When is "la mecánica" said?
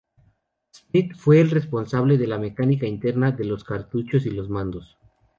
2.25-2.87